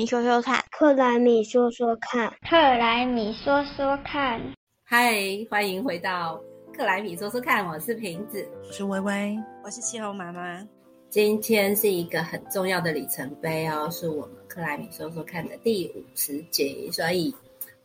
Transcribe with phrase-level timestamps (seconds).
[0.00, 4.40] 米说说看，克莱米说说看，克莱米说说看。
[4.82, 5.14] 嗨，
[5.50, 6.40] 欢迎回到
[6.74, 10.66] 克莱米说说看，我是瓶子，我是微微，我是气候妈妈。
[11.10, 17.30] 今天是一个很重要的里程碑哦，是我们克莱米说说看的第五十集，所以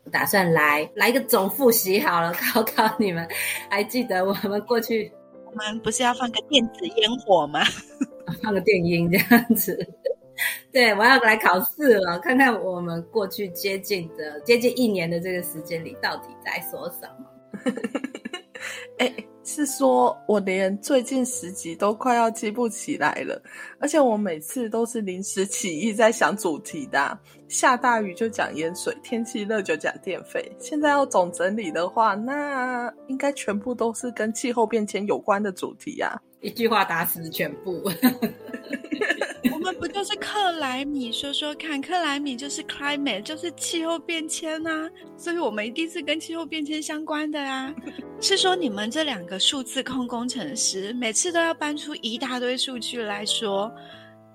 [0.06, 3.28] 我打算来来一个总复习好了，考考你们，
[3.70, 5.12] 还记得我们过去
[5.48, 7.60] 我们不是要放个电子烟火吗？
[8.42, 9.78] 放个电音这样子。
[10.76, 17.72] 对，我要来考试了，看看我们过去接近的接近一年的这个时间里，到底在说什么。
[19.00, 23.42] 哎，是说我连最近十集都快要记不起来了，
[23.80, 27.18] 而且我每次都是临时起意在想主题的，
[27.48, 30.52] 下大雨就讲淹水，天气热就讲电费。
[30.60, 36.22] 现在要总整理的话，那应该全部都是跟气候变迁有关的主题呀。
[36.42, 37.82] 一句话打死全部。
[39.96, 41.82] 就是克莱米说说看？
[41.82, 47.74] 克莱米就是 climate，就是气候变迁啊，所以我们一定是跟气候变迁相关的啊。
[48.20, 53.72] 是说你们这两个数字控工程师，每次都要搬出一大堆数据来说。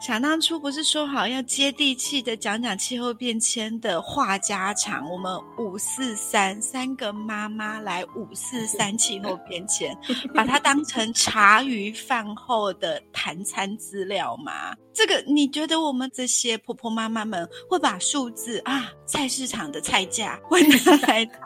[0.01, 9.95] 想当初不是说好要接地气的讲讲气候变迁的话家常，我们五四三三个妈妈来五四三气候变迁，
[10.35, 14.75] 把它当成茶余饭后的谈餐资料吗？
[14.95, 21.37] 这个你觉得我们这些婆婆妈妈们会把数字啊，菜市场的菜价会拿来谈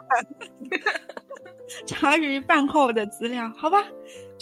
[1.86, 3.52] 茶余饭后的资料？
[3.56, 3.84] 好吧，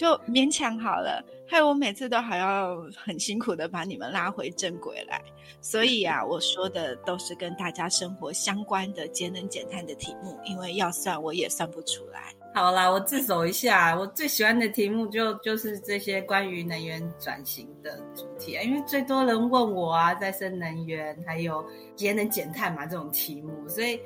[0.03, 1.25] 就勉强好了。
[1.47, 5.23] 害我每次都还要很辛苦的把你们拉回正轨来，
[5.61, 12.35] 所以啊，我说的都是跟大家生活相关的节能减碳的题目，因为要算我也算不出来。
[12.55, 24.01] 好啦，我自首一下，我最喜欢的题目就就是这些关于能源转型的主题啊，因为最多人问我啊，再生能源还有节能减碳嘛这种题目，所以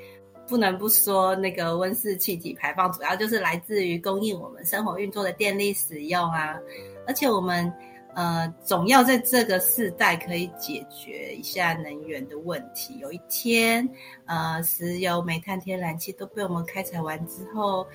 [0.47, 6.57] 不能不说那个温室气体排放主要就是来自于供应我们生活运作的电力使用啊。
[7.05, 7.71] 而且我们
[8.15, 12.97] 呃总要在这个世代可以解决一下能源的问题。
[12.99, 13.87] 有一天，
[14.25, 17.85] 呃，石油、煤炭、天然气都被我们开采完之后，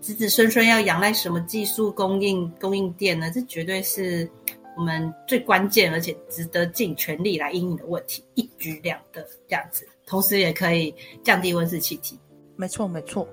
[0.00, 3.30] 子子孙孙要仰赖什么技术供应供应电呢？
[3.34, 4.28] 这绝对是
[4.76, 12.20] 我们最关键而且值得尽全力来应应的问题，一举两得这样子，同时也可以降低温室气体。
[12.54, 13.26] 没错，没错。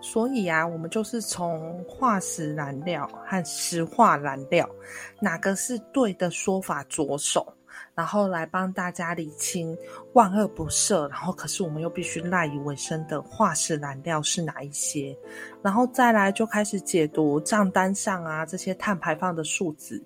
[0.00, 4.68] 所以啊，我们就是从化石燃料和石化燃料
[5.20, 7.46] 哪个是对的说法着手，
[7.94, 9.78] 然后来帮大家理清
[10.14, 15.16] 万恶不赦，然后可是我们又必须赖以为生的化石燃料是哪一些，
[15.62, 20.02] 然后再来就开始解读账单上啊这些碳排放的数字，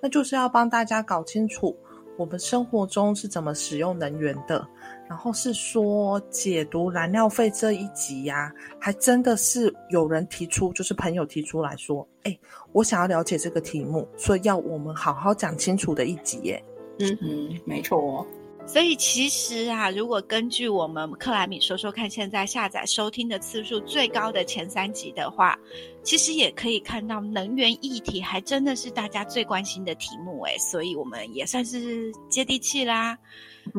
[0.00, 1.76] 那就是要帮大家搞清楚
[2.16, 4.66] 我们生活中是怎么使用能源的。
[5.08, 12.38] 然后是说解读燃料费这一集呀，还真的是有人提出，就是朋友提出来说，哎，
[12.72, 16.64] 我想要了解这个题目，所以要我们好好讲清楚的一集耶。
[17.00, 18.26] 嗯哼，没错。
[18.64, 25.58] 所以其实啊，如果根据我们克莱米说说看，现在下载收听的次数最高的前三集的话，
[26.02, 33.18] 其实也可以看到能源议题还真的是大家最关心的题目诶，所以我们也算是接地气啦。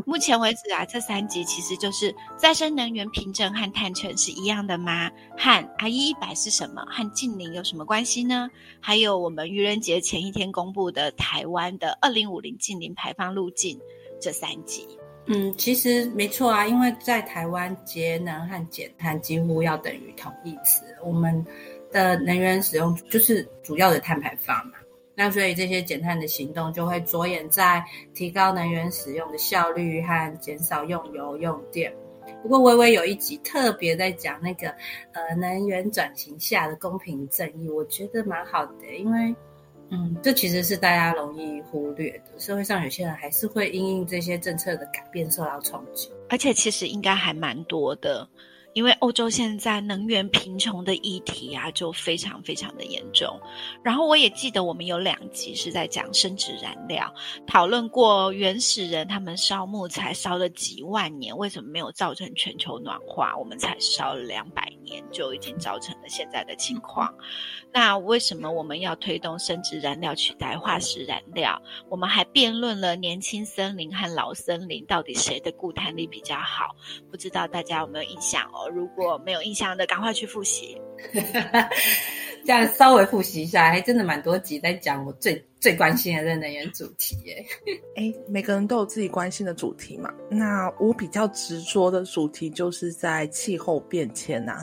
[0.05, 5.09] 目前为止啊，这三集其实就是再生能源凭证和碳权是一样的吗？
[5.37, 6.85] 和 I E 一百是什么？
[6.87, 8.49] 和近零有什么关系呢？
[8.79, 13.79] 还有我们愚人节前一天公布的台湾的二零五零近零排放路径
[14.23, 14.87] 这三集。
[15.25, 21.45] 嗯，其实没错啊，因为在台湾节能和减碳几乎要等于同义词，我们
[21.91, 24.73] 的能源使用就是主要的碳排放嘛。
[25.15, 27.83] 那所以这些减碳的行动就会着眼在
[28.13, 31.93] 提高能源使用的效率和减少用油用电。
[32.41, 34.69] 不过微微有一集特别在讲那个
[35.11, 39.33] 呃能源转型下的公平正义，我觉得蛮好的，因为
[39.93, 48.27] 嗯这其实是大家容易忽略的，社会上有些人还是会因应这些政策的改变受到冲击，而且其实应该还蛮多的。
[48.73, 53.39] 因为欧洲现在能源贫穷的议题啊，就非常非常的严重。
[53.83, 57.13] 然后我也记得我们有两集是在讲生殖燃料，
[57.45, 63.37] 讨论过原始人他们烧木材烧了几万年，为什么没有造成全球暖化？
[63.37, 67.13] 我们才烧了两百年就已经造成了现在的情况。
[67.71, 71.61] 那为什么我们要推动生殖燃料取代化石燃料？
[71.89, 76.75] 我们还辩论了年轻森林和老森林到底谁的固碳力比较好？
[77.09, 78.69] 不知道大家有没有印象哦？
[78.69, 80.79] 如果没有印象的，赶快去复习。
[82.45, 87.45] 这样稍微复习一下，还真的蛮多集在讲我最最关心的能源主题耶。
[87.95, 90.13] 哎，每个人都有自己关心的主题嘛。
[90.29, 94.57] 那我比较执着的主题就是在气候变迁呐，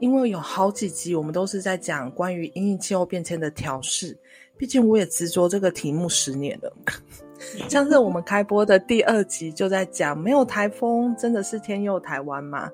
[0.00, 4.16] 因为有好几集我们都是在讲关于因应气候变迁的调试。
[4.56, 6.72] 毕竟我也执着这个题目十年了。
[7.68, 12.70] 像是我们开播的第二集就在讲，没有台风真的是天佑台湾吗？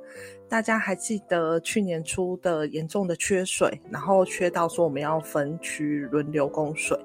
[0.51, 6.99] 大家还记得去年初的严重的缺水，然后缺到说我们要分区轮流供水。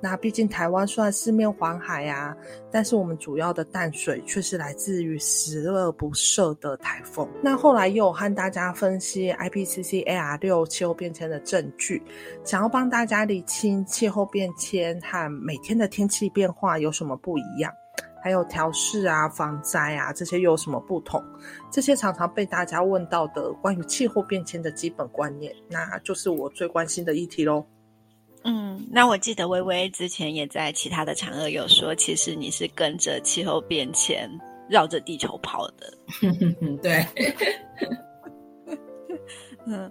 [0.00, 2.36] 那毕竟台湾算四面环海呀，
[2.72, 7.28] 但是我们主要的淡水却是来自于十恶不赦的台风。
[7.40, 12.02] 那后来又有和大家分析 IPCC AR 六气候变迁的证据，
[12.42, 17.72] 想要帮大家理清气候变迁和每天的天气变化有什么不一样。
[18.22, 21.22] 还有调试啊、防灾啊，这些又有什么不同？
[21.70, 27.64] 这些常常被大家问到的关于气候变迁的基本观念，那就是我最关心的议题喽。
[28.44, 34.30] 嗯，那我记得微微之前也在其他的场合有说，其实你是跟着气候变迁
[34.68, 35.92] 绕着地球跑的。
[36.82, 37.06] 对，
[39.66, 39.90] 嗯。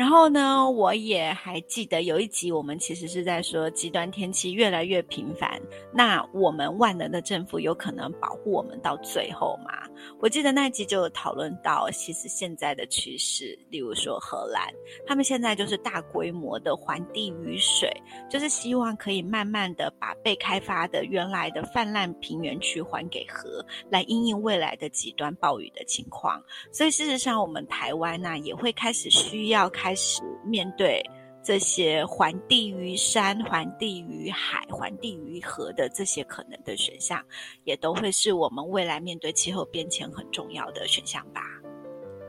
[0.00, 5.60] 然后呢，我也还记得有一集，我们其实是在说极端天气越来越频繁，
[5.92, 9.86] 那我们万能的政府有可能保护我们到最后吗？
[10.18, 14.72] 我记得那一集就有讨论到，其实现在的趋势，例如说荷兰，
[15.06, 17.94] 他们现在就是大规模的还地雨水，
[18.30, 26.42] 就是希望可以慢慢的把被开发的原来的泛滥平原区还给河，来应应未来的极端暴雨的情况。
[26.72, 29.89] 所以事实上，我们台湾呢也会开始需要开。
[29.90, 31.02] 开始面对
[31.42, 37.20] 这些还地于山、还地于海、还地于河的这些可能的选项，
[37.64, 41.42] 也都会是我们未来面对气候变迁很重要的选项吧。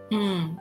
[0.10, 0.58] 嗯，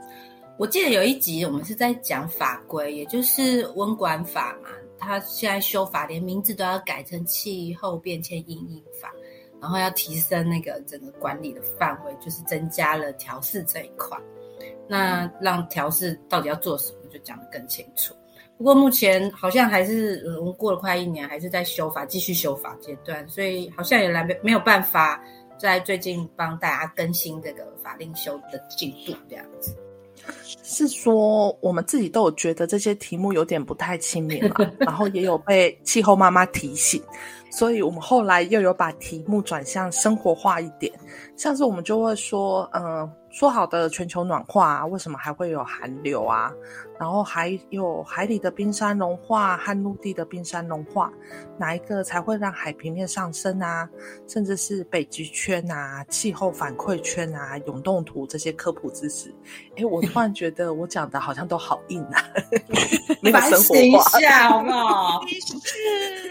[0.58, 4.68] 我记得有一集我们是在讲法规，也就是温管法嘛，
[4.98, 9.10] 它现在修法连名字都要改成气候变迁应应法，
[9.58, 14.18] 然后要提升那个整个管理的范围，就是增加了调试这一块。
[14.90, 18.12] 那让调试到底要做什么，就讲得更清楚。
[18.58, 25.22] 不过目前好像还是嗯过了快一年，还是在修法，继续修法阶段，所以好像也来没没有办法
[25.56, 29.76] 在最近帮大家更新这个法令修的进度这样子。
[30.62, 37.02] 是说我们自己都有觉得这些题目有点不太亲民嘛，然后也有被气候妈妈提醒，
[37.50, 40.92] 所以我们后来又有把题目转向生活化一点，
[41.36, 43.10] 像是我们就会说，嗯。
[43.30, 46.52] 说好的全球暖化啊，为什么还会有寒流啊？
[46.98, 51.10] 然后还有海里的冰山融化和陆地的冰山融化，
[51.56, 53.88] 哪一个才会让海平面上升啊？
[54.26, 59.32] 甚至是北极圈啊、气候反馈圈啊、永动图这些科普知识，
[59.76, 62.24] 哎，我突然觉得我讲的好像都好硬啊，
[63.32, 65.20] 反省一下好不好？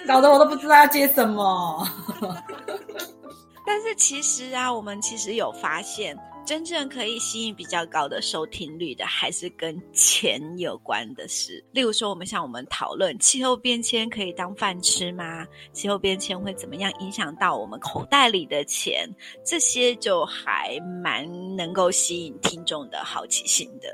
[0.06, 1.88] 搞得我都不知道要接什么。
[3.66, 6.18] 但是其实啊，我们其实有发现。
[6.50, 11.64] 真正可以吸引比较高的收听率的，还是跟钱有关的事。
[11.72, 15.48] 例如说，我们像我们讨论气候变迁可以当饭吃吗？
[15.74, 19.08] 气候变迁会怎么样影响到我们口袋里的钱？
[19.46, 23.88] 这些就还蛮能够吸引听众的好奇心的。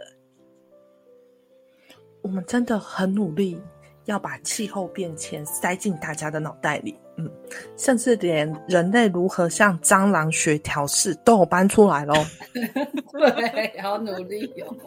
[2.22, 3.62] 我们真的很努力。
[4.06, 7.30] 要把气候变迁塞进大家的脑袋里，嗯，
[7.78, 12.14] 甚至连人类如何向蟑螂学调试都有搬出来喽。
[12.54, 14.78] 对，好努力哟。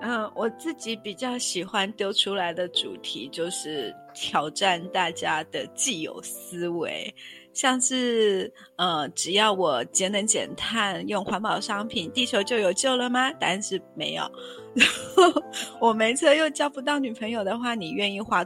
[0.00, 7.12] 嗯，我自己比较喜欢丢出来的主题就是挑战大家的既有思维。
[7.52, 13.32] 像是呃，只要我节能减碳，用环保商品，地球就有救了吗？
[13.32, 14.22] 答案是没有。
[15.80, 18.44] 我没车又交不到女朋友的话，你愿意花？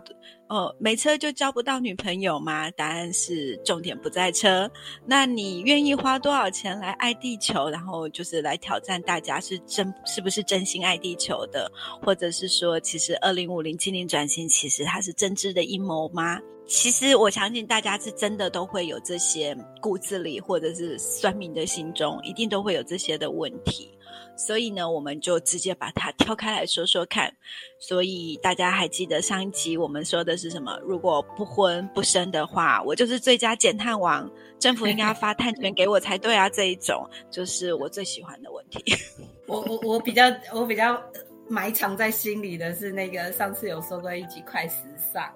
[0.49, 2.71] 哦，没车就交不到女朋友吗？
[2.73, 4.71] 答案是重点不在车。
[5.07, 7.69] 那你愿意花多少钱来爱地球？
[7.71, 11.71] 然后就是来挑战大家是真是不是真心爱地球的？
[12.03, 16.41] 或者是说，其实二零五零精灵转型，其实它是真知的阴谋吗？
[16.67, 23.91] 其实我相信大家是真的都会有这些骨子里，或者是酸民的心中，一定都会有这些的问题。
[24.37, 27.33] 所以呢，我们就直接把它挑开来说说看。
[27.79, 30.79] 所以大家还记得上一集我们说的是什么？
[30.85, 36.49] 如果不婚不生的话，我就是最佳减碳王，政府应该要发碳权给我才对啊！
[36.49, 38.83] 这一种就是我最喜欢的问题。
[39.47, 41.03] 我我我比较我比较
[41.49, 44.77] 埋藏在心里的是那个上次有说过一集快时
[45.13, 45.29] 尚。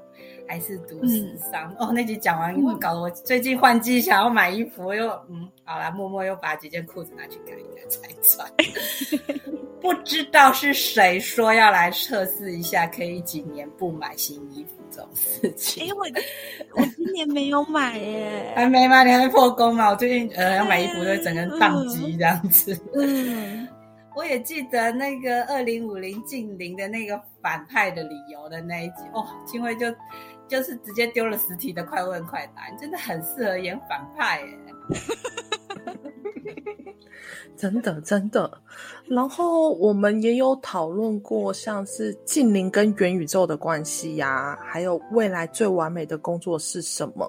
[0.48, 8.48] 还是读时尚哦，那集讲完搞得我最近换季想要买衣服，又嗯，好啦，默默又把几件裤子拿去改一改才穿。
[9.80, 15.86] 不知道是谁说要来测试一下，可以几年不买新衣服这种事情。
[15.86, 19.04] 哎，我我今年没有买耶， 还没吗？
[19.04, 19.90] 你还没破功吗？
[19.90, 22.76] 我最近呃要买衣服，就整个人宕机这样子。
[22.94, 23.68] 嗯，
[24.16, 29.86] 我也记得那个二零五零近零的那个反派的理由的那一集，哦，青辉就
[30.48, 34.58] 就是直接丢了实体的快问快答，真的很适合演反派耶。
[37.56, 38.60] 真的真的，
[39.08, 47.26] 然后我们也有讨论过，像是近邻跟元宇宙的关系呀，还有未来最完美的工作是什么，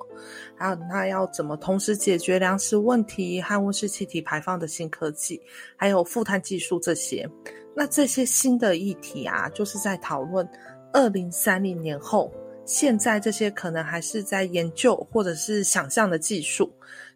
[0.57, 5.41] 还有那要怎么同时解决粮食问题和温室气体排放的新科技，
[5.77, 7.27] 还有负碳技术这些。
[7.73, 10.47] 那这些新的议题啊，就是在讨论
[10.91, 12.29] 二零三零年后，
[12.67, 16.69] 现在这些可能还是在研究或者是想象的技术，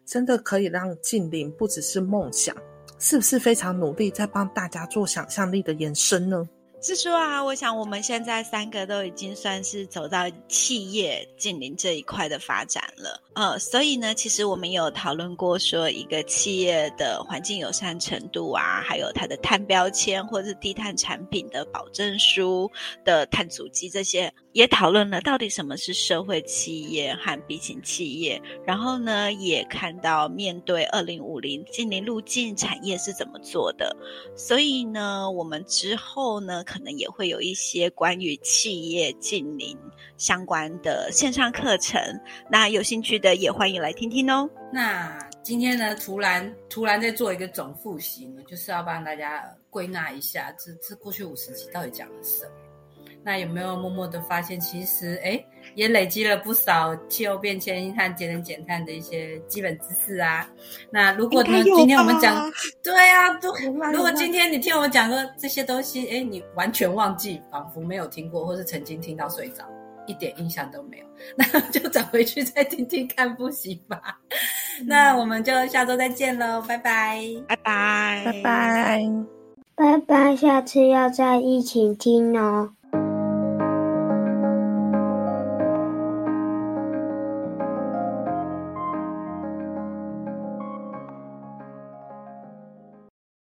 [0.06, 2.56] 真的可以让近邻不只是梦想。
[2.98, 6.48] 是不是非常努力在帮大家做想象力的延伸呢？
[6.82, 13.22] 是说啊，我想我们现在三个都已经算是走到企业近邻这一块的发展了。
[13.34, 22.68] 呃，所以呢，其实我们有讨论过，说一个企业的环境友善程度啊，还有它的碳标签或者是低碳产品的保证书
[23.04, 28.42] 的碳足迹这些，也讨论了到底什么是社会企业和 B 型企业。
[28.66, 33.96] 然后呢，也看到面对二零五零近邻路径，产业是怎么做的。
[34.36, 39.78] 所以呢，我们之后呢，可能也会有一些关于企业近邻
[40.16, 42.00] 相关的线上课程。
[42.50, 43.12] 那有兴趣。
[43.18, 44.48] 的也欢迎来听听哦。
[44.72, 52.52] 那今天呢，突然突然在做一个总复习呢，就是要帮大家归纳一下，这这过去五十集到底讲了什么？
[53.24, 55.42] 那有没有默默的发现，其实哎，
[55.74, 60.48] 也累积了不少气候变迁和节能减碳的一些基本知识啊？
[60.90, 62.50] 那如果呢，今天我们讲，
[62.82, 63.54] 对啊，都
[63.92, 69.64] 如果今天你听我们讲过这些东西，哎，你完全忘记，仿佛没有听过，或是曾经听到睡着。
[70.08, 71.06] 一点印象都没有，
[71.38, 74.18] 那就找回去再听听看不行吧。
[74.84, 79.08] 那我们就下周再见喽，拜拜，拜拜，拜拜，
[79.76, 82.72] 拜拜，下次要再一起听哦。